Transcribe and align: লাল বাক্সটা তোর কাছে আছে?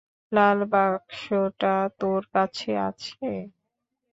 লাল 0.31 0.59
বাক্সটা 0.71 1.73
তোর 1.99 2.21
কাছে 2.33 2.71
আছে? 2.87 3.29